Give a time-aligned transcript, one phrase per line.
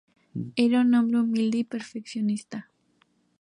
[0.55, 2.71] Era un hombre humilde y perfeccionista.